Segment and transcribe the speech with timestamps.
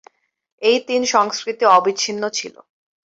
[0.61, 2.55] এই তিন সংস্কৃতি অবিচ্ছিন্ন ছিল।